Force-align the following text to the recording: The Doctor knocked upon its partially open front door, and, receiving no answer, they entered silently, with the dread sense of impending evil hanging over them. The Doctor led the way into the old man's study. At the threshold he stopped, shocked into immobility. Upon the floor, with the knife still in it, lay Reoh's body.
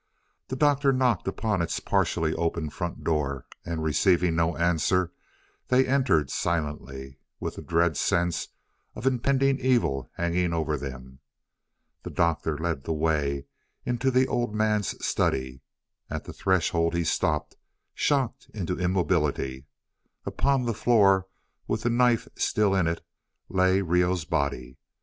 The 0.47 0.55
Doctor 0.55 0.91
knocked 0.91 1.27
upon 1.27 1.61
its 1.61 1.79
partially 1.79 2.33
open 2.33 2.71
front 2.71 3.03
door, 3.03 3.45
and, 3.63 3.83
receiving 3.83 4.33
no 4.35 4.57
answer, 4.57 5.11
they 5.67 5.85
entered 5.85 6.31
silently, 6.31 7.19
with 7.39 7.53
the 7.57 7.61
dread 7.61 7.95
sense 7.97 8.47
of 8.95 9.05
impending 9.05 9.59
evil 9.59 10.09
hanging 10.15 10.53
over 10.53 10.75
them. 10.75 11.19
The 12.01 12.09
Doctor 12.09 12.57
led 12.57 12.83
the 12.85 12.93
way 12.93 13.45
into 13.85 14.09
the 14.09 14.27
old 14.27 14.55
man's 14.55 15.05
study. 15.05 15.61
At 16.09 16.23
the 16.23 16.33
threshold 16.33 16.95
he 16.95 17.03
stopped, 17.03 17.55
shocked 17.93 18.49
into 18.55 18.79
immobility. 18.79 19.67
Upon 20.25 20.63
the 20.65 20.73
floor, 20.73 21.27
with 21.67 21.83
the 21.83 21.91
knife 21.91 22.27
still 22.35 22.73
in 22.73 22.87
it, 22.87 23.05
lay 23.49 23.81
Reoh's 23.83 24.25
body. 24.25 24.79